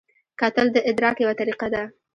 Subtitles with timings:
[0.39, 1.83] کتل د ادراک یوه طریقه ده